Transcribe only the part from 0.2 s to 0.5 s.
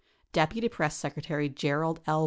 41